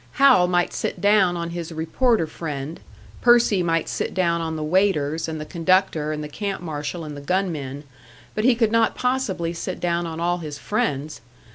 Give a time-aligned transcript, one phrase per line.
[0.13, 2.79] Hal might sit down on his reporter friend,
[3.21, 7.15] Percy might sit down on the waiters and the conductor and the camp marshal and
[7.15, 7.83] the gunmen
[8.33, 11.21] but he could not possibly sit down on all his friends!